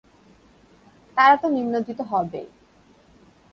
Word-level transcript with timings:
তারা 1.17 1.35
তো 1.35 1.47
নিমজ্জিত 1.49 1.99
হবে। 2.01 2.41